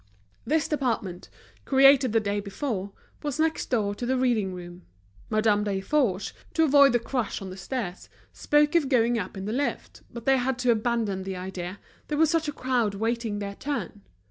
[0.47, 1.29] This department,
[1.63, 4.81] created the day before, was next door to the reading room.
[5.29, 9.53] Madame Desforges, to avoid the crush on the stairs, spoke of going up in the
[9.53, 11.77] lift, but they had to abandon the idea,
[12.07, 14.01] there was such a crowd waiting their turn.